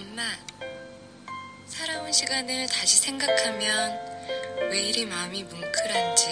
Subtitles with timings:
[0.00, 0.22] 엄마,
[1.66, 3.92] 살아온 시간을 다시 생각하면
[4.70, 6.28] 왜 이리 마음이 뭉클한지.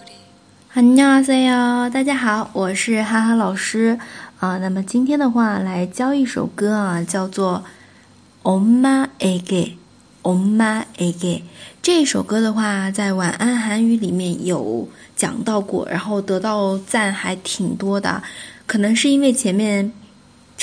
[0.00, 0.12] 우리
[0.74, 3.98] 안녕하세요，大家好，我是哈哈老师
[4.38, 4.58] 啊。
[4.58, 7.64] 那么今天的话来教一首歌啊，叫做《
[8.42, 11.42] 엄마에게》。엄마에게
[11.80, 18.20] 这首歌的话，在晚安韩语里面有讲到过，然后得到赞还挺多的。
[18.66, 19.92] 可能是因为前面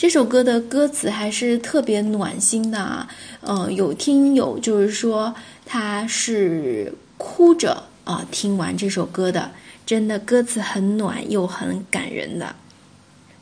[0.00, 3.06] 这首歌的歌词还是特别暖心的啊。
[3.42, 5.34] 嗯，有听友就是说
[5.66, 9.50] 他是哭着啊听完这首歌的，
[9.84, 12.56] 真的歌词很暖又很感人的。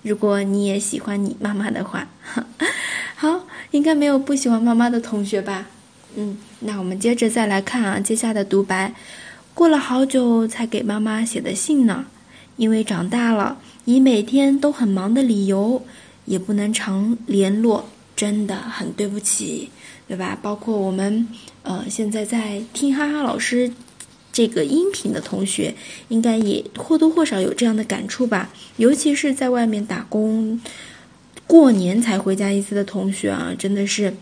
[0.03, 2.09] 如果你也喜欢你妈妈的话，
[3.15, 5.67] 好，应该没有不喜欢妈妈的同学吧？
[6.17, 8.93] 嗯，那我们接着再来看啊，接下来的独白。
[9.55, 12.07] 过了好久才给妈妈写的信呢，
[12.57, 15.85] 因为长大了，以每天都很忙的理由，
[16.28, 19.70] 也不能常联络，真的很对不起，
[20.08, 20.38] 对吧？
[20.42, 21.28] 包括我们，
[21.64, 23.72] 呃，现在在听哈哈老师
[24.32, 25.76] 这个音频的同学，
[26.10, 28.50] 应该也或多或少有这样的感触吧？
[28.78, 30.60] 尤其是在外面打工，
[31.46, 34.14] 过年才回家一次的同学啊，真的是，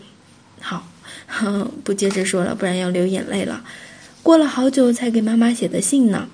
[0.60, 0.84] 好，
[1.84, 3.64] 不接着说了，不然要流眼泪了。
[4.22, 6.28] 过了好久才给妈妈写的信呢。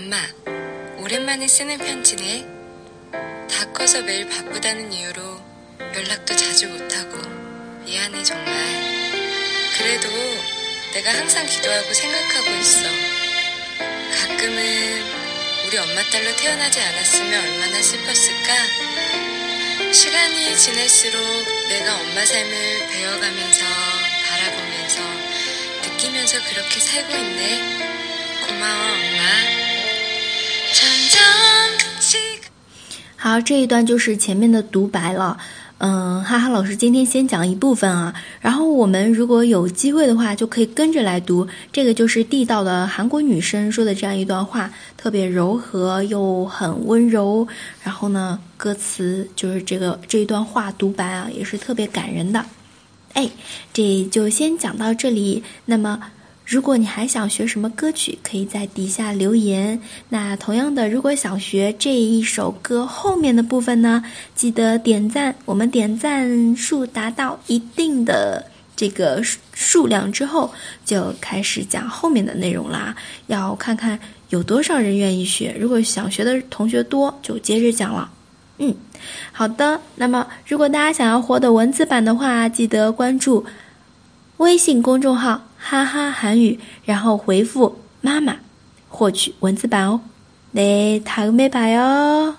[0.03, 0.17] 엄마,
[0.97, 2.45] 오랜만에 쓰는 편지네.
[3.49, 5.21] 다 커서 매일 바쁘다는 이유로
[5.79, 7.17] 연락도 자주 못하고
[7.85, 8.53] 미안해 정말.
[9.77, 10.09] 그래도
[10.93, 12.81] 내가 항상 기도하고 생각하고 있어.
[14.19, 15.03] 가끔은
[15.67, 18.53] 우리 엄마 딸로 태어나지 않았으면 얼마나 슬펐을까?
[19.93, 21.23] 시간이 지날수록
[21.69, 23.65] 내가 엄마 삶을 배워가면서
[24.27, 25.01] 바라보면서
[25.81, 27.61] 느끼면서 그렇게 살고 있네.
[28.47, 29.62] 고마워 엄마.
[33.15, 35.37] 好，这一段就是前面的独白了。
[35.77, 41.47] 嗯，哈哈老师今天先讲一部分啊，然后我们如果有机会的话，就可以跟着来读。
[41.71, 47.47] 这个就是地道的韩国女生说的这样一段话，特别柔和又很温柔。
[47.81, 52.45] 然后呢，歌词就是这个这一段话独白啊，也是特别感人的。
[53.13, 53.29] 哎，
[53.73, 55.43] 这就先讲到这里。
[55.65, 55.99] 那么。
[56.45, 59.81] 如果你还想学什么歌曲，可以在底下留言。
[60.09, 64.03] 那同样的，如果想学这一首歌后面的部分呢，
[64.35, 65.33] 记得点赞。
[65.45, 68.45] 我们点赞数达到一定的
[68.75, 69.23] 这个
[69.53, 70.53] 数量之后，
[70.83, 72.93] 就开始讲后面的内容啦。
[73.27, 73.97] 要看看
[74.29, 75.55] 有多少人愿意学。
[75.57, 78.11] 如果想学的同学多，就接着讲了。
[78.57, 78.75] 嗯，
[79.31, 79.79] 好的。
[79.95, 83.45] 那么，如果大家想要获得文字版的话，记得关注
[84.37, 85.41] 微信公众号。
[85.65, 88.37] 哈哈，韩语，然后回复妈妈，
[88.89, 90.01] 获取文字版哦。
[90.51, 92.35] 来，他个版哟。